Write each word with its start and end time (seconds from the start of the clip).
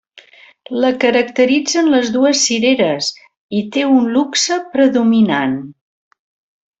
La 0.83 0.87
caracteritzen 1.03 1.91
les 1.95 2.09
dues 2.15 2.41
cireres 2.49 3.09
i 3.61 3.63
té 3.75 3.83
un 3.97 4.09
luxe 4.17 4.57
predominant. 4.77 5.55